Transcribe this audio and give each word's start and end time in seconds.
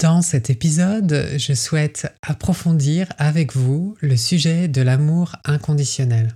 Dans 0.00 0.22
cet 0.22 0.48
épisode, 0.48 1.28
je 1.36 1.52
souhaite 1.52 2.10
approfondir 2.22 3.12
avec 3.18 3.54
vous 3.54 3.98
le 4.00 4.16
sujet 4.16 4.66
de 4.66 4.80
l'amour 4.80 5.36
inconditionnel. 5.44 6.34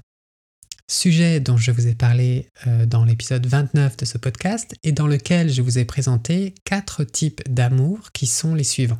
Sujet 0.86 1.40
dont 1.40 1.56
je 1.56 1.70
vous 1.70 1.86
ai 1.86 1.94
parlé 1.94 2.50
euh, 2.66 2.84
dans 2.84 3.06
l'épisode 3.06 3.46
29 3.46 3.96
de 3.96 4.04
ce 4.04 4.18
podcast 4.18 4.75
et 4.82 4.92
dans 4.92 5.06
lequel 5.06 5.50
je 5.50 5.62
vous 5.62 5.79
ai 5.79 5.86
présenté 5.86 6.54
quatre 6.64 7.04
types 7.04 7.40
d'amour 7.48 8.12
qui 8.12 8.26
sont 8.26 8.54
les 8.54 8.64
suivants. 8.64 8.98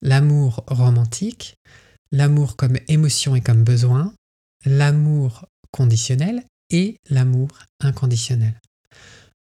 L'amour 0.00 0.62
romantique, 0.68 1.56
l'amour 2.12 2.54
comme 2.54 2.78
émotion 2.86 3.34
et 3.34 3.40
comme 3.40 3.64
besoin, 3.64 4.14
l'amour 4.64 5.46
conditionnel 5.72 6.44
et 6.70 6.98
l'amour 7.10 7.48
inconditionnel. 7.80 8.54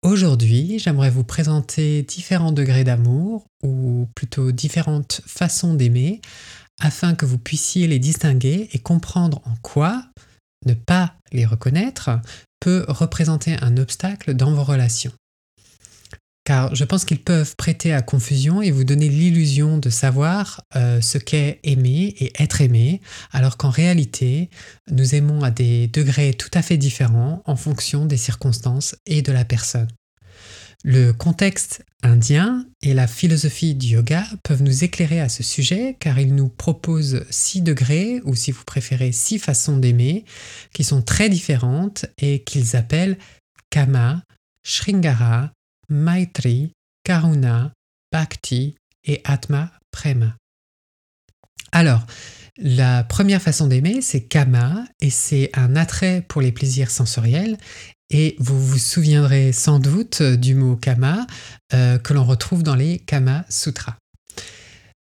Aujourd'hui, 0.03 0.79
j'aimerais 0.79 1.09
vous 1.09 1.23
présenter 1.23 2.03
différents 2.03 2.51
degrés 2.51 2.83
d'amour, 2.83 3.45
ou 3.63 4.09
plutôt 4.15 4.51
différentes 4.51 5.21
façons 5.25 5.75
d'aimer, 5.75 6.19
afin 6.81 7.15
que 7.15 7.25
vous 7.25 7.37
puissiez 7.37 7.87
les 7.87 7.99
distinguer 7.99 8.67
et 8.73 8.79
comprendre 8.79 9.41
en 9.45 9.55
quoi 9.61 10.03
ne 10.65 10.73
pas 10.73 11.15
les 11.31 11.45
reconnaître 11.45 12.09
peut 12.59 12.83
représenter 12.89 13.55
un 13.61 13.77
obstacle 13.77 14.33
dans 14.33 14.53
vos 14.53 14.63
relations 14.63 15.13
car 16.43 16.75
je 16.75 16.83
pense 16.83 17.05
qu'ils 17.05 17.21
peuvent 17.21 17.55
prêter 17.55 17.93
à 17.93 18.01
confusion 18.01 18.61
et 18.61 18.71
vous 18.71 18.83
donner 18.83 19.07
l'illusion 19.07 19.77
de 19.77 19.89
savoir 19.89 20.61
euh, 20.75 20.99
ce 21.01 21.17
qu'est 21.17 21.59
aimer 21.63 22.15
et 22.19 22.33
être 22.41 22.61
aimé, 22.61 23.01
alors 23.31 23.57
qu'en 23.57 23.69
réalité, 23.69 24.49
nous 24.91 25.15
aimons 25.15 25.43
à 25.43 25.51
des 25.51 25.87
degrés 25.87 26.33
tout 26.33 26.51
à 26.53 26.61
fait 26.61 26.77
différents 26.77 27.41
en 27.45 27.55
fonction 27.55 28.05
des 28.05 28.17
circonstances 28.17 28.95
et 29.05 29.21
de 29.21 29.31
la 29.31 29.45
personne. 29.45 29.87
Le 30.85 31.13
contexte 31.13 31.85
indien 32.01 32.65
et 32.81 32.93
la 32.93 33.07
philosophie 33.07 33.73
du 33.73 33.87
yoga 33.87 34.25
peuvent 34.43 34.63
nous 34.63 34.83
éclairer 34.83 35.21
à 35.21 35.29
ce 35.29 35.41
sujet 35.41 35.95
car 35.97 36.19
ils 36.19 36.35
nous 36.35 36.49
proposent 36.49 37.23
six 37.29 37.61
degrés, 37.61 38.19
ou 38.25 38.35
si 38.35 38.51
vous 38.51 38.65
préférez 38.65 39.13
six 39.13 39.39
façons 39.39 39.77
d'aimer, 39.77 40.25
qui 40.73 40.83
sont 40.83 41.01
très 41.01 41.29
différentes 41.29 42.05
et 42.17 42.43
qu'ils 42.43 42.75
appellent 42.75 43.17
Kama, 43.69 44.23
Shringara, 44.65 45.51
Maitri, 45.89 46.71
Karuna, 47.03 47.73
Bhakti 48.11 48.75
et 49.03 49.21
Atma 49.23 49.71
Prema. 49.91 50.35
Alors, 51.71 52.05
la 52.57 53.03
première 53.03 53.41
façon 53.41 53.67
d'aimer, 53.67 54.01
c'est 54.01 54.21
Kama, 54.21 54.85
et 55.01 55.09
c'est 55.09 55.49
un 55.53 55.75
attrait 55.75 56.23
pour 56.27 56.41
les 56.41 56.51
plaisirs 56.51 56.91
sensoriels. 56.91 57.57
Et 58.11 58.35
vous 58.37 58.63
vous 58.63 58.77
souviendrez 58.77 59.51
sans 59.51 59.79
doute 59.79 60.21
du 60.21 60.53
mot 60.53 60.75
Kama 60.75 61.25
euh, 61.73 61.97
que 61.97 62.13
l'on 62.13 62.23
retrouve 62.23 62.61
dans 62.61 62.75
les 62.75 62.99
Kama 62.99 63.43
Sutras. 63.49 63.95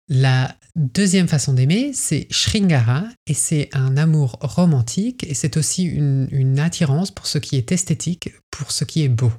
La 0.10 0.56
deuxième 0.76 1.30
façon 1.30 1.54
d'aimer, 1.54 1.92
c'est 1.94 2.28
Shringara, 2.30 3.06
et 3.28 3.34
c'est 3.34 3.70
un 3.72 3.96
amour 3.96 4.38
romantique, 4.42 5.24
et 5.24 5.34
c'est 5.34 5.56
aussi 5.56 5.84
une, 5.84 6.28
une 6.32 6.60
attirance 6.60 7.12
pour 7.12 7.28
ce 7.28 7.38
qui 7.38 7.56
est 7.56 7.72
esthétique, 7.72 8.30
pour 8.52 8.72
ce 8.72 8.84
qui 8.84 9.04
est 9.04 9.10
beau. 9.10 9.32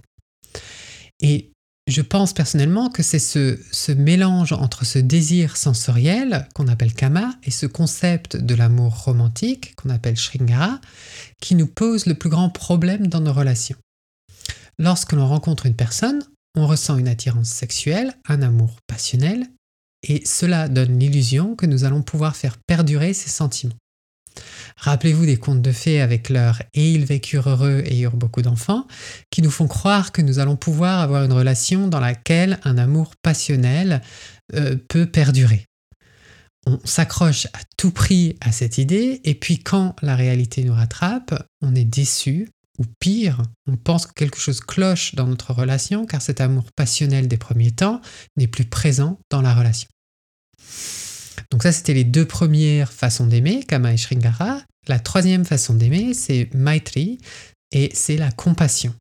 Et 1.21 1.53
je 1.89 2.03
pense 2.03 2.35
personnellement 2.35 2.91
que 2.91 3.03
c'est 3.03 3.19
ce, 3.19 3.93
mélange 3.93 4.53
entre 4.53 4.85
ce 4.85 4.99
désir 4.99 5.57
sensoriel 5.57 6.47
qu'on 6.55 6.69
appelle 6.69 6.93
kama 6.93 7.35
et 7.45 7.51
ce 7.51 7.65
concept 7.65 8.37
de 8.37 8.55
l'amour 8.55 9.05
romantique 9.05 9.75
qu'on 9.77 9.89
appelle 9.89 10.17
shringara 10.17 10.81
qui 11.41 11.55
nous 11.55 11.67
pose 11.67 12.05
le 12.05 12.15
plus 12.15 12.29
grand 12.29 12.51
problème 12.51 13.07
dans 13.07 13.21
nos 13.21 13.33
relations. 13.33 13.79
Lorsque 14.79 15.13
l'on 15.13 15.27
rencontre 15.27 15.65
une 15.65 15.77
personne, 15.77 16.23
on 16.57 16.67
ressent 16.67 16.99
une 16.99 17.09
attirance 17.09 17.49
sexuelle, 17.49 18.15
un 18.29 18.43
amour 18.43 18.77
passionnel, 18.87 19.47
et 20.07 20.25
cela 20.27 20.69
donne 20.69 20.99
l'illusion 20.99 21.57
que 21.57 21.67
nous 21.67 21.85
allons 21.85 22.03
pouvoir 22.03 22.37
faire 22.37 22.59
perdurer 22.67 23.15
ces 23.15 23.31
sentiments. 23.31 23.75
Rappelez-vous 24.79 25.27
des 25.27 25.37
contes 25.37 25.63
de 25.63 25.73
fées 25.73 26.01
avec 26.01 26.29
leur 26.29 26.63
Et 26.73 26.93
ils 26.93 27.05
vécurent 27.05 27.49
heureux 27.49 27.83
et 27.85 28.01
eurent 28.01 28.17
beaucoup 28.17 28.43
d'enfants, 28.43 28.87
qui 29.31 29.43
nous 29.43 29.51
font 29.51 29.67
croire 29.67 30.13
que 30.13 30.23
nous 30.23 30.39
allons 30.39 30.57
pouvoir 30.57 31.01
avoir 31.01 31.25
une 31.25 31.33
relation 31.33 31.89
dans 31.89 32.01
laquelle 32.01 32.61
un 32.65 32.79
amour 32.79 33.13
passionnel 33.23 34.03
euh, 34.55 34.77
peut 34.89 35.07
perdurer. 35.07 35.67
On 36.67 36.79
s'accroche 36.85 37.47
à 37.47 37.61
tout 37.77 37.91
prix 37.91 38.37
à 38.41 38.53
cette 38.53 38.79
idée, 38.79 39.21
et 39.25 39.35
puis 39.35 39.59
quand 39.59 39.97
la 40.03 40.15
réalité 40.15 40.63
nous 40.65 40.75
rattrape, 40.75 41.35
on 41.61 41.75
est 41.75 41.85
déçu, 41.85 42.49
ou 42.79 42.85
pire, 43.01 43.43
on 43.67 43.77
pense 43.77 44.07
que 44.07 44.13
quelque 44.13 44.39
chose 44.39 44.61
cloche 44.61 45.15
dans 45.15 45.27
notre 45.27 45.53
relation, 45.53 46.07
car 46.07 46.23
cet 46.23 46.41
amour 46.41 46.65
passionnel 46.77 47.27
des 47.27 47.39
premiers 47.39 47.73
temps 47.73 48.01
n'est 48.37 48.47
plus 48.47 48.65
présent 48.65 49.19
dans 49.31 49.43
la 49.43 49.55
relation. 49.55 49.89
Donc 51.51 51.63
ça, 51.63 51.73
c'était 51.73 51.95
les 51.95 52.05
deux 52.05 52.27
premières 52.27 52.93
façons 52.93 53.27
d'aimer, 53.27 53.65
Kama 53.65 53.93
et 53.93 53.97
Shringara. 53.97 54.63
La 54.87 54.99
troisième 54.99 55.45
façon 55.45 55.75
d'aimer, 55.75 56.15
c'est 56.15 56.53
Maitri, 56.55 57.19
et 57.73 57.91
c'est 57.95 58.17
la 58.17 58.31
compassion. 58.31 58.95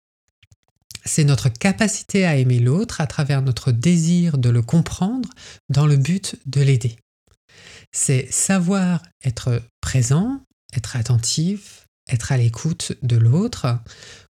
C'est 1.06 1.24
notre 1.24 1.50
capacité 1.50 2.26
à 2.26 2.36
aimer 2.36 2.60
l'autre 2.60 3.00
à 3.00 3.08
travers 3.08 3.42
notre 3.42 3.72
désir 3.72 4.38
de 4.38 4.50
le 4.50 4.62
comprendre 4.62 5.30
dans 5.70 5.86
le 5.86 5.96
but 5.96 6.36
de 6.46 6.62
l'aider. 6.62 6.98
C'est 7.94 8.28
savoir 8.32 9.04
être 9.24 9.62
présent, 9.80 10.42
être 10.76 10.98
attentif, 10.98 11.86
être 12.10 12.34
à 12.34 12.38
l'écoute 12.38 12.94
de 13.04 13.16
l'autre, 13.16 13.80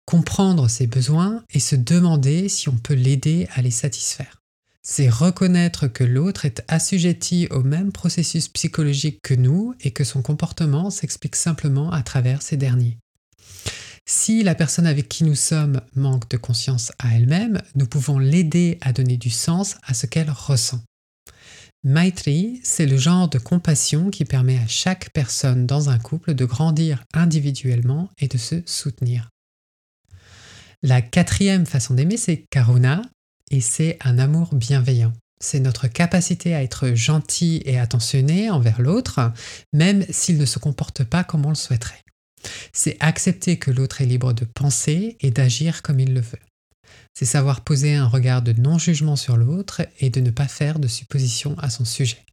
comprendre 0.06 0.70
ses 0.70 0.88
besoins 0.88 1.44
et 1.50 1.60
se 1.60 1.76
demander 1.76 2.50
si 2.50 2.68
on 2.68 2.78
peut 2.78 2.94
l'aider 2.94 3.48
à 3.56 3.62
les 3.62 3.72
satisfaire 3.72 4.42
c'est 4.88 5.10
reconnaître 5.10 5.88
que 5.88 6.04
l'autre 6.04 6.46
est 6.46 6.64
assujetti 6.68 7.48
au 7.50 7.64
même 7.64 7.92
processus 7.92 8.48
psychologique 8.50 9.18
que 9.24 9.34
nous 9.34 9.74
et 9.82 9.90
que 9.90 10.04
son 10.04 10.22
comportement 10.22 10.92
s'explique 10.92 11.36
simplement 11.36 11.92
à 11.92 12.04
travers 12.04 12.44
ces 12.44 12.56
derniers. 12.56 13.00
Si 14.06 14.44
la 14.44 14.54
personne 14.54 14.86
avec 14.86 15.10
qui 15.10 15.24
nous 15.24 15.34
sommes 15.34 15.82
manque 15.96 16.30
de 16.30 16.38
conscience 16.38 16.92
à 17.00 17.16
elle-même, 17.16 17.64
nous 17.74 17.88
pouvons 17.88 18.20
l'aider 18.20 18.78
à 18.82 18.94
donner 18.94 19.18
du 19.18 19.32
sens 19.32 19.76
à 19.82 19.96
ce 19.96 20.06
qu'elle 20.06 20.30
ressent. 20.30 20.84
Maitri, 21.84 22.62
c'est 22.64 22.86
le 22.86 22.98
genre 22.98 23.28
de 23.28 23.40
compassion 23.40 24.12
qui 24.12 24.24
permet 24.24 24.60
à 24.60 24.68
chaque 24.68 25.10
personne 25.14 25.66
dans 25.66 25.90
un 25.90 25.98
couple 25.98 26.36
de 26.36 26.46
grandir 26.46 27.04
individuellement 27.16 28.12
et 28.20 28.28
de 28.28 28.38
se 28.38 28.62
soutenir. 28.68 29.30
La 30.84 31.02
quatrième 31.02 31.66
façon 31.66 31.96
d'aimer, 31.96 32.18
c'est 32.18 32.46
Karuna, 32.52 33.02
et 33.52 33.62
c'est 33.62 33.98
un 34.04 34.18
amour 34.20 34.54
bienveillant. 34.54 35.14
C'est 35.42 35.60
notre 35.60 35.88
capacité 35.88 36.56
à 36.56 36.64
être 36.64 36.94
gentil 36.94 37.62
et 37.66 37.78
attentionné 37.78 38.50
envers 38.50 38.82
l'autre, 38.82 39.34
même 39.74 40.06
s'il 40.10 40.38
ne 40.38 40.46
se 40.46 40.60
comporte 40.60 41.04
pas 41.04 41.24
comme 41.24 41.46
on 41.46 41.50
le 41.50 41.56
souhaiterait. 41.56 42.04
C'est 42.74 42.98
accepter 43.00 43.58
que 43.58 43.72
l'autre 43.72 44.02
est 44.02 44.06
libre 44.06 44.34
de 44.34 44.46
penser 44.46 45.18
et 45.20 45.32
d'agir 45.32 45.82
comme 45.82 46.00
il 46.00 46.14
le 46.14 46.22
veut. 46.22 46.40
C'est 47.14 47.26
savoir 47.26 47.62
poser 47.62 47.96
un 47.96 48.08
regard 48.08 48.42
de 48.42 48.54
non-jugement 48.54 49.16
sur 49.16 49.38
l'autre 49.38 49.82
et 50.00 50.10
de 50.10 50.22
ne 50.22 50.32
pas 50.32 50.48
faire 50.48 50.80
de 50.80 50.88
suppositions 50.88 51.58
à 51.60 51.70
son 51.70 51.86
sujet. 51.86 52.26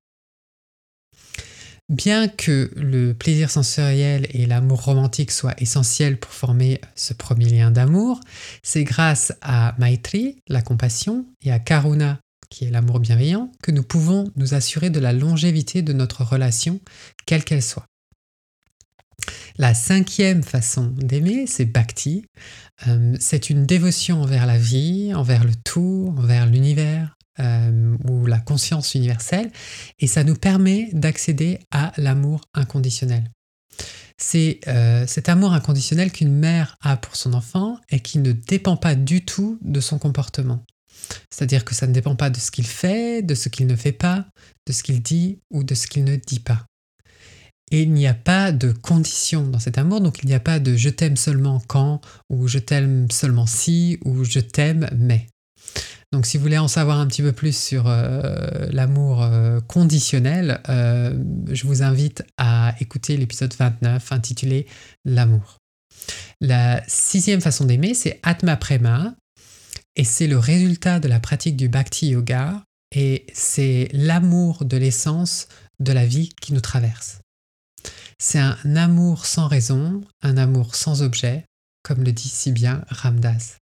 Bien 1.93 2.27
que 2.27 2.71
le 2.75 3.13
plaisir 3.13 3.51
sensoriel 3.51 4.27
et 4.31 4.47
l'amour 4.47 4.83
romantique 4.83 5.31
soient 5.31 5.55
essentiels 5.59 6.19
pour 6.19 6.33
former 6.33 6.81
ce 6.95 7.13
premier 7.13 7.51
lien 7.51 7.71
d'amour, 7.71 8.19
c'est 8.63 8.83
grâce 8.83 9.35
à 9.43 9.75
Maitri, 9.77 10.39
la 10.49 10.63
compassion, 10.63 11.27
et 11.43 11.53
à 11.53 11.59
Karuna, 11.59 12.19
qui 12.49 12.65
est 12.65 12.71
l'amour 12.71 12.99
bienveillant, 12.99 13.53
que 13.63 13.73
nous 13.73 13.83
pouvons 13.83 14.33
nous 14.37 14.55
assurer 14.55 14.89
de 14.89 15.01
la 15.01 15.13
longévité 15.13 15.83
de 15.83 15.93
notre 15.93 16.25
relation, 16.25 16.81
quelle 17.27 17.45
qu'elle 17.45 17.63
soit. 17.63 17.85
La 19.59 19.75
cinquième 19.75 20.43
façon 20.43 20.87
d'aimer, 20.97 21.47
c'est 21.47 21.67
Bhakti. 21.67 22.25
Euh, 22.89 23.15
c'est 23.21 23.51
une 23.51 23.67
dévotion 23.67 24.23
envers 24.23 24.47
la 24.47 24.57
vie, 24.57 25.13
envers 25.15 25.45
le 25.45 25.55
tout, 25.63 26.15
envers 26.17 26.47
l'univers, 26.47 27.19
euh, 27.41 27.97
ou 28.09 28.27
la 28.27 28.39
conscience 28.39 28.95
universelle, 28.95 29.51
et 29.99 30.07
ça 30.07 30.25
nous 30.25 30.37
permet 30.37 30.91
d'accéder 30.93 31.61
à 31.71 31.93
l'amour 31.97 32.43
inconditionnel. 32.55 33.31
C'est 34.19 34.61
euh, 34.69 35.07
cet 35.07 35.29
amour 35.29 35.53
inconditionnel 35.53 36.13
qu'une 36.13 36.33
mère 36.33 36.77
a 36.81 36.97
pour 36.97 37.17
son 37.17 37.33
enfant 37.33 37.79
et 37.91 38.01
qui 38.01 38.19
ne 38.19 38.33
dépend 38.33 38.77
pas 38.77 38.95
du 38.95 39.25
tout 39.25 39.59
de 39.63 39.81
son 39.81 39.99
comportement. 39.99 40.65
C'est-à-dire 41.31 41.65
que 41.65 41.75
ça 41.75 41.87
ne 41.87 41.93
dépend 41.93 42.15
pas 42.15 42.31
de 42.31 42.39
ce 42.39 42.51
qu'il 42.51 42.67
fait, 42.67 43.23
de 43.23 43.35
ce 43.35 43.49
qu'il 43.49 43.67
ne 43.67 43.77
fait 43.77 43.93
pas, 43.93 44.27
de 44.67 44.73
ce 44.73 44.83
qu'il 44.83 45.03
dit 45.03 45.41
ou 45.51 45.65
de 45.65 45.75
ce 45.75 45.87
qu'il 45.87 46.05
ne 46.05 46.17
dit 46.17 46.41
pas. 46.41 46.67
Et 47.73 47.83
il 47.83 47.93
n'y 47.93 48.07
a 48.07 48.15
pas 48.15 48.53
de 48.53 48.71
condition 48.71 49.49
dans 49.49 49.59
cet 49.59 49.79
amour, 49.79 50.03
donc 50.03 50.23
il 50.23 50.27
n'y 50.27 50.35
a 50.35 50.41
pas 50.41 50.61
de 50.61 50.77
je 50.77 50.91
t'aime 50.91 51.17
seulement 51.17 51.61
quand, 51.67 52.03
ou 52.29 52.47
je 52.47 52.59
t'aime 52.59 53.11
seulement 53.11 53.47
si, 53.47 53.99
ou 54.05 54.25
je 54.25 54.41
t'aime 54.41 54.91
mais. 54.97 55.27
Donc 56.13 56.27
si 56.27 56.37
vous 56.37 56.43
voulez 56.43 56.59
en 56.59 56.69
savoir 56.69 56.99
un 56.99 57.07
petit 57.07 57.23
peu 57.23 57.33
plus 57.33 57.57
sur 57.57 57.89
euh, 57.89 58.69
l'amour 58.71 59.23
euh, 59.23 59.61
conditionnel, 59.61 60.61
euh, 60.69 61.19
je 61.51 61.67
vous 61.67 61.83
invite 61.83 62.23
à 62.37 62.75
écouter 62.81 63.17
l'épisode 63.17 63.55
29 63.59 64.13
intitulé 64.13 64.67
L'amour. 65.07 65.57
La 66.43 66.83
sixième 66.87 67.41
façon 67.41 67.65
d'aimer, 67.65 67.95
c'est 67.95 68.21
Atma 68.23 68.57
Prema, 68.57 69.15
et 69.97 70.05
c'est 70.05 70.27
le 70.27 70.39
résultat 70.39 71.01
de 71.01 71.09
la 71.09 71.19
pratique 71.19 71.57
du 71.57 71.71
Bhakti 71.71 72.09
Yoga, 72.09 72.63
et 72.95 73.25
c'est 73.33 73.89
l'amour 73.93 74.67
de 74.67 74.77
l'essence 74.77 75.49
de 75.81 75.93
la 75.93 76.05
vie 76.05 76.31
qui 76.43 76.53
nous 76.53 76.61
traverse. 76.61 77.21
C'est 78.19 78.39
un 78.39 78.77
amour 78.77 79.25
sans 79.25 79.49
raison, 79.49 80.03
un 80.21 80.37
amour 80.37 80.75
sans 80.75 81.03
objet, 81.03 81.47
comme 81.83 82.05
le 82.05 82.13
dit 82.13 82.29
si 82.29 82.53
bien 82.53 82.85
Ramdas. 82.89 83.62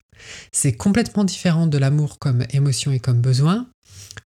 C'est 0.51 0.73
complètement 0.73 1.23
différent 1.23 1.67
de 1.67 1.77
l'amour 1.77 2.19
comme 2.19 2.45
émotion 2.51 2.91
et 2.91 2.99
comme 2.99 3.21
besoin, 3.21 3.67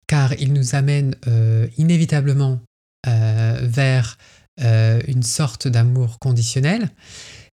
car 0.06 0.32
il 0.34 0.52
nous 0.52 0.74
amène 0.74 1.14
euh, 1.26 1.68
inévitablement 1.78 2.60
euh, 3.06 3.60
vers 3.62 4.18
euh, 4.60 5.00
une 5.06 5.22
sorte 5.22 5.68
d'amour 5.68 6.18
conditionnel. 6.18 6.90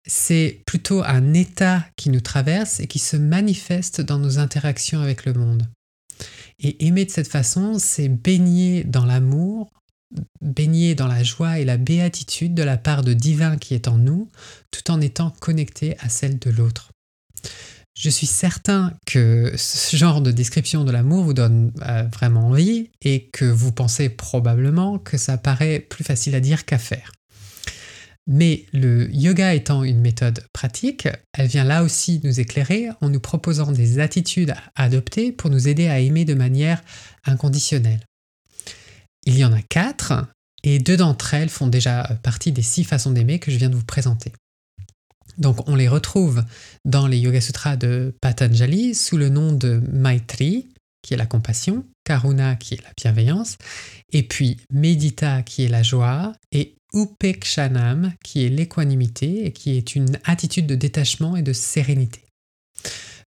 C'est 0.05 0.61
plutôt 0.65 1.03
un 1.03 1.33
état 1.33 1.85
qui 1.95 2.09
nous 2.09 2.21
traverse 2.21 2.79
et 2.79 2.87
qui 2.87 2.99
se 2.99 3.17
manifeste 3.17 4.01
dans 4.01 4.19
nos 4.19 4.39
interactions 4.39 5.01
avec 5.01 5.25
le 5.25 5.33
monde. 5.33 5.67
Et 6.59 6.87
aimer 6.87 7.05
de 7.05 7.11
cette 7.11 7.27
façon, 7.27 7.77
c'est 7.77 8.09
baigner 8.09 8.83
dans 8.83 9.05
l'amour, 9.05 9.69
baigner 10.41 10.95
dans 10.95 11.07
la 11.07 11.23
joie 11.23 11.59
et 11.59 11.65
la 11.65 11.77
béatitude 11.77 12.53
de 12.53 12.63
la 12.63 12.77
part 12.77 13.03
de 13.03 13.13
divin 13.13 13.57
qui 13.57 13.73
est 13.73 13.87
en 13.87 13.97
nous, 13.97 14.29
tout 14.71 14.89
en 14.91 14.99
étant 15.01 15.31
connecté 15.39 15.95
à 15.99 16.09
celle 16.09 16.39
de 16.39 16.49
l'autre. 16.49 16.91
Je 17.97 18.11
suis 18.11 18.27
certain 18.27 18.93
que 19.07 19.53
ce 19.57 19.97
genre 19.97 20.21
de 20.21 20.29
description 20.29 20.83
de 20.83 20.91
l'amour 20.91 21.23
vous 21.23 21.33
donne 21.33 21.71
euh, 21.81 22.03
vraiment 22.13 22.47
envie 22.47 22.91
et 23.01 23.27
que 23.33 23.45
vous 23.45 23.71
pensez 23.71 24.09
probablement 24.09 24.99
que 24.99 25.17
ça 25.17 25.37
paraît 25.39 25.79
plus 25.79 26.03
facile 26.03 26.35
à 26.35 26.39
dire 26.39 26.65
qu'à 26.65 26.77
faire. 26.77 27.11
Mais 28.27 28.65
le 28.71 29.09
yoga 29.11 29.55
étant 29.55 29.83
une 29.83 29.99
méthode 29.99 30.45
pratique, 30.53 31.07
elle 31.33 31.47
vient 31.47 31.63
là 31.63 31.81
aussi 31.81 32.21
nous 32.23 32.39
éclairer 32.39 32.89
en 33.01 33.09
nous 33.09 33.21
proposant 33.21 33.71
des 33.71 33.99
attitudes 33.99 34.51
à 34.75 34.83
adopter 34.83 35.31
pour 35.31 35.49
nous 35.49 35.67
aider 35.67 35.87
à 35.87 35.99
aimer 35.99 36.23
de 36.23 36.35
manière 36.35 36.83
inconditionnelle. 37.25 38.05
Il 39.25 39.37
y 39.37 39.45
en 39.45 39.53
a 39.53 39.61
quatre, 39.61 40.13
et 40.63 40.77
deux 40.77 40.97
d'entre 40.97 41.33
elles 41.33 41.49
font 41.49 41.67
déjà 41.67 42.03
partie 42.21 42.51
des 42.51 42.61
six 42.61 42.83
façons 42.83 43.11
d'aimer 43.11 43.39
que 43.39 43.49
je 43.49 43.57
viens 43.57 43.69
de 43.69 43.75
vous 43.75 43.85
présenter. 43.85 44.33
Donc 45.37 45.67
on 45.69 45.75
les 45.75 45.87
retrouve 45.87 46.43
dans 46.85 47.07
les 47.07 47.17
Yoga 47.17 47.41
Sutras 47.41 47.75
de 47.75 48.15
Patanjali 48.21 48.95
sous 48.95 49.17
le 49.17 49.29
nom 49.29 49.51
de 49.51 49.81
Maitri, 49.91 50.67
qui 51.01 51.13
est 51.13 51.17
la 51.17 51.25
compassion, 51.25 51.85
Karuna, 52.03 52.55
qui 52.55 52.73
est 52.73 52.83
la 52.83 52.91
bienveillance, 52.97 53.57
et 54.11 54.23
puis 54.23 54.57
Medita, 54.71 55.43
qui 55.43 55.63
est 55.63 55.69
la 55.69 55.83
joie, 55.83 56.33
et 56.51 56.75
Upekshanam, 56.93 58.13
qui 58.23 58.45
est 58.45 58.49
l'équanimité 58.49 59.45
et 59.45 59.51
qui 59.51 59.77
est 59.77 59.95
une 59.95 60.17
attitude 60.23 60.67
de 60.67 60.75
détachement 60.75 61.35
et 61.35 61.41
de 61.41 61.53
sérénité. 61.53 62.21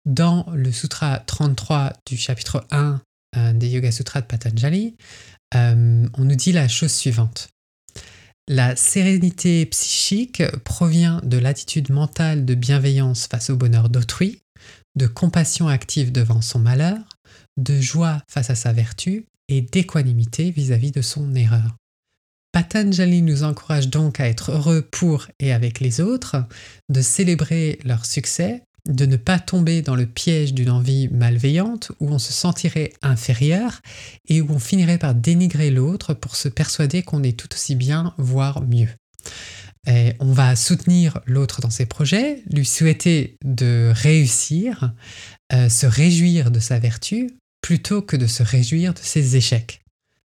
Dans 0.05 0.45
le 0.53 0.71
Sutra 0.71 1.19
33 1.19 1.93
du 2.05 2.17
chapitre 2.17 2.65
1 2.71 3.01
euh, 3.35 3.53
des 3.53 3.69
Yoga 3.69 3.91
Sutras 3.91 4.21
de 4.21 4.25
Patanjali, 4.25 4.95
euh, 5.55 6.07
on 6.17 6.23
nous 6.23 6.35
dit 6.35 6.51
la 6.51 6.67
chose 6.67 6.91
suivante. 6.91 7.49
La 8.51 8.75
sérénité 8.75 9.67
psychique 9.67 10.41
provient 10.63 11.21
de 11.23 11.37
l'attitude 11.37 11.91
mentale 11.91 12.45
de 12.45 12.55
bienveillance 12.55 13.27
face 13.27 13.51
au 13.51 13.55
bonheur 13.55 13.89
d'autrui, 13.89 14.41
de 14.95 15.05
compassion 15.05 15.67
active 15.67 16.11
devant 16.11 16.41
son 16.41 16.57
malheur, 16.57 16.97
de 17.57 17.79
joie 17.79 18.23
face 18.27 18.49
à 18.49 18.55
sa 18.55 18.73
vertu 18.73 19.27
et 19.49 19.61
d'équanimité 19.61 20.49
vis-à-vis 20.49 20.89
de 20.89 21.03
son 21.03 21.35
erreur. 21.35 21.75
Patanjali 22.51 23.21
nous 23.21 23.43
encourage 23.43 23.89
donc 23.89 24.19
à 24.19 24.27
être 24.27 24.51
heureux 24.51 24.81
pour 24.81 25.27
et 25.39 25.53
avec 25.53 25.79
les 25.79 26.01
autres, 26.01 26.37
de 26.89 27.03
célébrer 27.03 27.77
leur 27.83 28.03
succès 28.03 28.63
de 28.89 29.05
ne 29.05 29.15
pas 29.15 29.39
tomber 29.39 29.81
dans 29.81 29.95
le 29.95 30.05
piège 30.05 30.53
d'une 30.53 30.69
envie 30.69 31.07
malveillante 31.09 31.91
où 31.99 32.09
on 32.09 32.19
se 32.19 32.33
sentirait 32.33 32.91
inférieur 33.01 33.81
et 34.27 34.41
où 34.41 34.51
on 34.51 34.59
finirait 34.59 34.97
par 34.97 35.15
dénigrer 35.15 35.69
l'autre 35.69 36.13
pour 36.13 36.35
se 36.35 36.49
persuader 36.49 37.03
qu'on 37.03 37.23
est 37.23 37.39
tout 37.39 37.53
aussi 37.53 37.75
bien, 37.75 38.13
voire 38.17 38.61
mieux. 38.61 38.89
Et 39.87 40.13
on 40.19 40.33
va 40.33 40.55
soutenir 40.55 41.19
l'autre 41.25 41.61
dans 41.61 41.69
ses 41.69 41.85
projets, 41.85 42.43
lui 42.51 42.65
souhaiter 42.65 43.37
de 43.43 43.91
réussir, 43.95 44.93
euh, 45.53 45.69
se 45.69 45.85
réjouir 45.85 46.51
de 46.51 46.59
sa 46.59 46.79
vertu, 46.79 47.31
plutôt 47.61 48.01
que 48.01 48.17
de 48.17 48.27
se 48.27 48.43
réjouir 48.43 48.93
de 48.93 48.99
ses 48.99 49.35
échecs. 49.35 49.78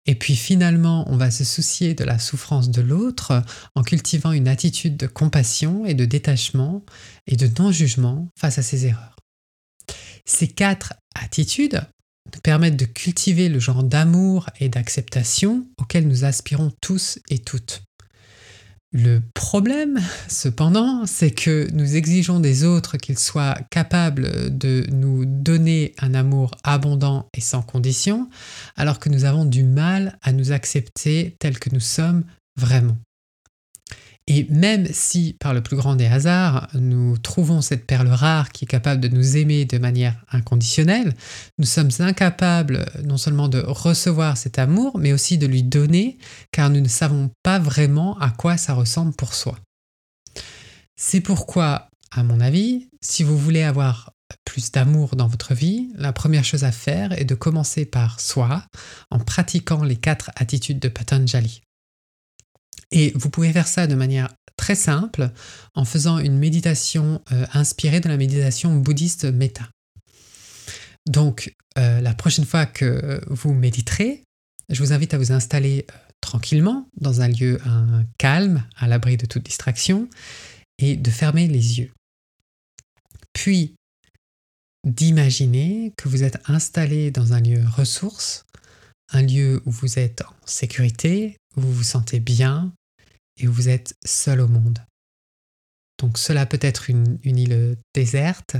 Et 0.06 0.14
puis 0.14 0.36
finalement, 0.36 1.04
on 1.10 1.16
va 1.16 1.30
se 1.30 1.44
soucier 1.44 1.94
de 1.94 2.04
la 2.04 2.18
souffrance 2.18 2.70
de 2.70 2.80
l'autre 2.80 3.42
en 3.74 3.82
cultivant 3.82 4.32
une 4.32 4.48
attitude 4.48 4.96
de 4.96 5.06
compassion 5.06 5.84
et 5.84 5.94
de 5.94 6.04
détachement 6.04 6.84
et 7.26 7.36
de 7.36 7.50
non-jugement 7.58 8.28
face 8.38 8.58
à 8.58 8.62
ses 8.62 8.86
erreurs. 8.86 9.16
Ces 10.24 10.48
quatre 10.48 10.94
attitudes 11.14 11.82
nous 12.34 12.40
permettent 12.40 12.76
de 12.76 12.84
cultiver 12.84 13.48
le 13.48 13.58
genre 13.58 13.82
d'amour 13.82 14.50
et 14.60 14.68
d'acceptation 14.68 15.66
auquel 15.78 16.08
nous 16.08 16.24
aspirons 16.24 16.72
tous 16.80 17.18
et 17.28 17.38
toutes. 17.38 17.82
Le 18.92 19.20
problème, 19.34 20.00
cependant, 20.28 21.06
c'est 21.06 21.32
que 21.32 21.68
nous 21.72 21.96
exigeons 21.96 22.40
des 22.40 22.64
autres 22.64 22.96
qu'ils 22.96 23.18
soient 23.18 23.58
capables 23.70 24.56
de 24.56 24.86
nous 24.90 25.24
donner 25.24 25.94
un 25.98 26.14
amour 26.14 26.52
abondant 26.62 27.28
et 27.34 27.40
sans 27.40 27.62
condition, 27.62 28.30
alors 28.76 28.98
que 28.98 29.08
nous 29.08 29.24
avons 29.24 29.44
du 29.44 29.64
mal 29.64 30.18
à 30.22 30.32
nous 30.32 30.52
accepter 30.52 31.36
tels 31.40 31.58
que 31.58 31.70
nous 31.70 31.80
sommes 31.80 32.24
vraiment. 32.56 32.96
Et 34.28 34.46
même 34.50 34.88
si, 34.92 35.36
par 35.38 35.54
le 35.54 35.62
plus 35.62 35.76
grand 35.76 35.94
des 35.94 36.06
hasards, 36.06 36.68
nous 36.74 37.16
trouvons 37.16 37.60
cette 37.60 37.86
perle 37.86 38.08
rare 38.08 38.50
qui 38.50 38.64
est 38.64 38.68
capable 38.68 39.00
de 39.00 39.08
nous 39.08 39.36
aimer 39.36 39.64
de 39.64 39.78
manière 39.78 40.16
inconditionnelle, 40.32 41.14
nous 41.58 41.64
sommes 41.64 41.90
incapables 42.00 42.86
non 43.04 43.18
seulement 43.18 43.48
de 43.48 43.60
recevoir 43.60 44.36
cet 44.36 44.58
amour, 44.58 44.98
mais 44.98 45.12
aussi 45.12 45.38
de 45.38 45.46
lui 45.46 45.62
donner, 45.62 46.18
car 46.50 46.70
nous 46.70 46.80
ne 46.80 46.88
savons 46.88 47.30
pas 47.44 47.60
vraiment 47.60 48.18
à 48.18 48.30
quoi 48.30 48.56
ça 48.56 48.74
ressemble 48.74 49.14
pour 49.14 49.32
soi. 49.32 49.58
C'est 50.96 51.20
pourquoi, 51.20 51.88
à 52.10 52.24
mon 52.24 52.40
avis, 52.40 52.88
si 53.00 53.22
vous 53.22 53.38
voulez 53.38 53.62
avoir 53.62 54.12
plus 54.44 54.72
d'amour 54.72 55.14
dans 55.14 55.28
votre 55.28 55.54
vie, 55.54 55.92
la 55.94 56.12
première 56.12 56.44
chose 56.44 56.64
à 56.64 56.72
faire 56.72 57.12
est 57.12 57.24
de 57.24 57.34
commencer 57.36 57.84
par 57.84 58.18
soi, 58.18 58.64
en 59.10 59.20
pratiquant 59.20 59.84
les 59.84 59.96
quatre 59.96 60.32
attitudes 60.34 60.80
de 60.80 60.88
Patanjali. 60.88 61.60
Et 62.90 63.12
vous 63.14 63.30
pouvez 63.30 63.52
faire 63.52 63.66
ça 63.66 63.86
de 63.86 63.94
manière 63.94 64.34
très 64.56 64.74
simple 64.74 65.30
en 65.74 65.84
faisant 65.84 66.18
une 66.18 66.38
méditation 66.38 67.22
euh, 67.32 67.46
inspirée 67.52 68.00
de 68.00 68.08
la 68.08 68.16
méditation 68.16 68.74
bouddhiste 68.76 69.24
Metta. 69.24 69.68
Donc, 71.06 71.54
euh, 71.78 72.00
la 72.00 72.14
prochaine 72.14 72.46
fois 72.46 72.66
que 72.66 73.20
vous 73.28 73.52
méditerez, 73.52 74.22
je 74.68 74.82
vous 74.82 74.92
invite 74.92 75.14
à 75.14 75.18
vous 75.18 75.32
installer 75.32 75.86
euh, 75.90 75.94
tranquillement 76.20 76.88
dans 77.00 77.20
un 77.20 77.28
lieu 77.28 77.60
calme, 78.18 78.64
à 78.76 78.88
l'abri 78.88 79.16
de 79.16 79.26
toute 79.26 79.44
distraction, 79.44 80.08
et 80.78 80.96
de 80.96 81.10
fermer 81.10 81.46
les 81.46 81.78
yeux. 81.78 81.92
Puis, 83.32 83.74
d'imaginer 84.84 85.92
que 85.96 86.08
vous 86.08 86.22
êtes 86.22 86.38
installé 86.48 87.10
dans 87.10 87.32
un 87.32 87.40
lieu 87.40 87.62
ressource, 87.68 88.44
un 89.12 89.22
lieu 89.22 89.62
où 89.66 89.70
vous 89.70 89.98
êtes 89.98 90.22
en 90.22 90.46
sécurité, 90.46 91.36
vous 91.56 91.72
vous 91.72 91.82
sentez 91.82 92.20
bien 92.20 92.72
et 93.38 93.46
vous 93.46 93.68
êtes 93.68 93.94
seul 94.04 94.40
au 94.40 94.48
monde. 94.48 94.78
Donc 95.98 96.18
cela 96.18 96.46
peut 96.46 96.58
être 96.60 96.90
une, 96.90 97.18
île 97.24 97.76
déserte, 97.94 98.56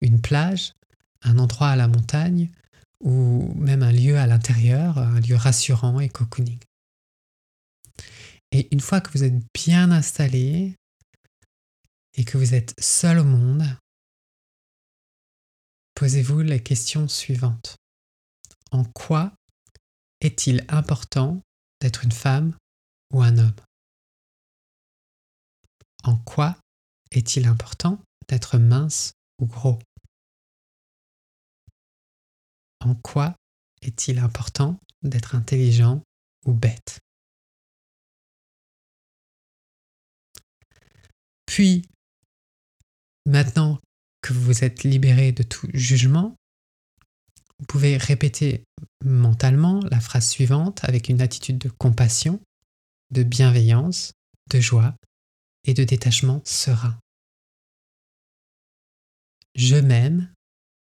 une 0.00 0.20
plage, 0.20 0.74
un 1.22 1.38
endroit 1.38 1.68
à 1.68 1.76
la 1.76 1.88
montagne 1.88 2.50
ou 3.00 3.52
même 3.54 3.82
un 3.82 3.92
lieu 3.92 4.18
à 4.18 4.26
l'intérieur, 4.26 4.98
un 4.98 5.20
lieu 5.20 5.36
rassurant 5.36 6.00
et 6.00 6.08
cocooning. 6.08 6.58
Et 8.52 8.68
une 8.72 8.80
fois 8.80 9.00
que 9.00 9.10
vous 9.12 9.24
êtes 9.24 9.42
bien 9.52 9.90
installé 9.90 10.76
et 12.14 12.24
que 12.24 12.38
vous 12.38 12.54
êtes 12.54 12.74
seul 12.80 13.18
au 13.18 13.24
monde, 13.24 13.64
posez-vous 15.94 16.40
les 16.40 16.62
questions 16.62 17.08
suivantes. 17.08 17.76
En 18.70 18.84
quoi 18.84 19.32
est-il 20.20 20.64
important 20.68 21.42
d'être 21.84 22.02
une 22.02 22.12
femme 22.12 22.56
ou 23.12 23.20
un 23.20 23.36
homme. 23.36 23.60
En 26.02 26.16
quoi 26.16 26.56
est-il 27.10 27.46
important 27.46 28.02
d'être 28.26 28.56
mince 28.56 29.12
ou 29.38 29.44
gros? 29.44 29.78
En 32.80 32.94
quoi 32.94 33.36
est-il 33.82 34.18
important 34.18 34.80
d'être 35.02 35.34
intelligent 35.34 36.02
ou 36.46 36.54
bête? 36.54 37.00
Puis, 41.44 41.86
maintenant 43.26 43.78
que 44.22 44.32
vous 44.32 44.64
êtes 44.64 44.84
libéré 44.84 45.32
de 45.32 45.42
tout 45.42 45.68
jugement, 45.74 46.34
vous 47.64 47.78
pouvez 47.78 47.96
répéter 47.96 48.62
mentalement 49.02 49.80
la 49.90 49.98
phrase 49.98 50.28
suivante 50.28 50.84
avec 50.84 51.08
une 51.08 51.22
attitude 51.22 51.56
de 51.56 51.70
compassion, 51.70 52.38
de 53.10 53.22
bienveillance, 53.22 54.12
de 54.50 54.60
joie 54.60 54.94
et 55.64 55.72
de 55.72 55.82
détachement 55.82 56.42
serein. 56.44 56.98
Je 59.54 59.76
m'aime 59.76 60.30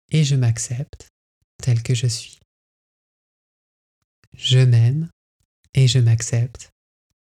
et 0.10 0.24
je 0.24 0.36
m'accepte 0.36 1.10
tel 1.62 1.84
que 1.84 1.94
je 1.94 2.08
suis. 2.08 2.40
Je 4.34 4.58
m'aime 4.58 5.08
et 5.76 5.88
je 5.88 6.00
m'accepte 6.00 6.72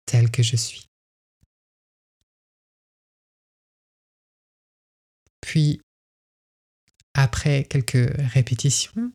tel 0.07 0.31
que 0.31 0.43
je 0.43 0.57
suis. 0.57 0.87
Puis, 5.43 5.83
après 7.13 7.65
quelques 7.65 8.11
répétitions, 8.33 9.13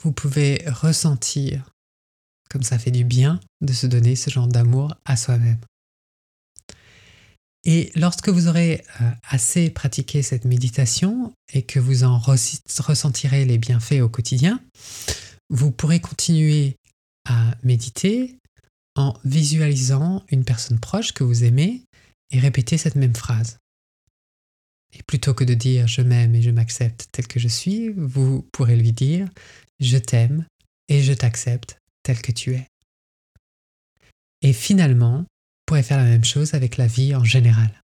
vous 0.00 0.12
pouvez 0.12 0.62
ressentir 0.68 1.70
comme 2.48 2.62
ça 2.62 2.78
fait 2.78 2.90
du 2.90 3.04
bien 3.04 3.40
de 3.60 3.72
se 3.72 3.86
donner 3.86 4.16
ce 4.16 4.30
genre 4.30 4.48
d'amour 4.48 4.94
à 5.04 5.16
soi-même. 5.16 5.58
Et 7.64 7.92
lorsque 7.96 8.28
vous 8.28 8.48
aurez 8.48 8.84
euh, 9.00 9.10
assez 9.28 9.68
pratiqué 9.68 10.22
cette 10.22 10.44
méditation 10.44 11.34
et 11.52 11.62
que 11.62 11.78
vous 11.78 12.04
en 12.04 12.18
ressentirez 12.18 13.44
les 13.44 13.58
bienfaits 13.58 14.00
au 14.00 14.08
quotidien, 14.08 14.60
vous 15.50 15.70
pourrez 15.70 16.00
continuer 16.00 16.76
à 17.28 17.54
méditer 17.62 18.38
en 18.96 19.14
visualisant 19.24 20.24
une 20.30 20.44
personne 20.44 20.78
proche 20.78 21.12
que 21.12 21.24
vous 21.24 21.44
aimez 21.44 21.82
et 22.30 22.40
répéter 22.40 22.78
cette 22.78 22.96
même 22.96 23.14
phrase. 23.14 23.58
Et 24.94 25.02
plutôt 25.02 25.34
que 25.34 25.44
de 25.44 25.54
dire 25.54 25.86
je 25.86 26.00
m'aime 26.00 26.34
et 26.34 26.42
je 26.42 26.50
m'accepte 26.50 27.08
tel 27.12 27.26
que 27.26 27.40
je 27.40 27.48
suis, 27.48 27.90
vous 27.90 28.42
pourrez 28.52 28.76
lui 28.76 28.92
dire 28.92 29.28
je 29.80 29.98
t'aime 29.98 30.46
et 30.88 31.02
je 31.02 31.12
t'accepte 31.12 31.78
tel 32.02 32.20
que 32.20 32.32
tu 32.32 32.54
es. 32.54 32.66
Et 34.42 34.52
finalement, 34.52 35.18
vous 35.18 35.26
pourrez 35.66 35.82
faire 35.82 35.98
la 35.98 36.04
même 36.04 36.24
chose 36.24 36.54
avec 36.54 36.76
la 36.76 36.86
vie 36.86 37.14
en 37.14 37.24
général. 37.24 37.82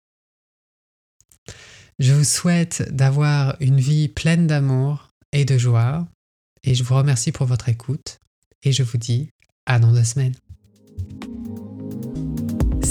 Je 1.98 2.12
vous 2.12 2.24
souhaite 2.24 2.82
d'avoir 2.90 3.56
une 3.60 3.80
vie 3.80 4.08
pleine 4.08 4.46
d'amour 4.46 5.10
et 5.32 5.44
de 5.44 5.58
joie, 5.58 6.08
et 6.64 6.74
je 6.74 6.82
vous 6.82 6.94
remercie 6.94 7.30
pour 7.30 7.46
votre 7.46 7.68
écoute, 7.68 8.18
et 8.62 8.72
je 8.72 8.82
vous 8.82 8.98
dis 8.98 9.28
à 9.66 9.78
dans 9.78 9.92
deux 9.92 10.04
semaines. 10.04 10.34